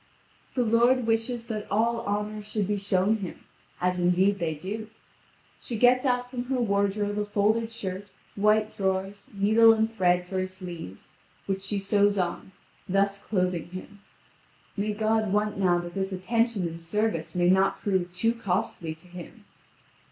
The 0.55 0.63
lord 0.63 1.05
wishes 1.05 1.45
that 1.45 1.69
all 1.71 2.01
honour 2.07 2.41
should 2.41 2.67
be 2.67 2.77
shown 2.77 3.17
him, 3.17 3.41
as 3.79 3.99
indeed 3.99 4.39
they 4.39 4.55
do. 4.55 4.87
She 5.61 5.77
gets 5.77 6.05
out 6.05 6.27
from 6.27 6.45
her 6.45 6.59
wardrobe 6.59 7.19
a 7.19 7.25
folded 7.25 7.71
shirt, 7.71 8.07
white 8.35 8.73
drawers, 8.73 9.29
needle 9.31 9.71
and 9.73 9.95
thread 9.95 10.27
for 10.27 10.39
his 10.39 10.55
sleeves, 10.57 11.11
which 11.45 11.61
she 11.61 11.77
sews 11.77 12.17
on, 12.17 12.51
thus 12.89 13.21
clothing 13.21 13.67
him. 13.69 14.01
May 14.75 14.93
God 14.93 15.31
want 15.31 15.59
now 15.59 15.77
that 15.77 15.93
this 15.93 16.11
attention 16.11 16.67
and 16.67 16.81
service 16.83 17.35
may 17.35 17.51
not 17.51 17.83
prove 17.83 18.11
too 18.11 18.33
costly 18.33 18.95
to 18.95 19.07
him! 19.07 19.45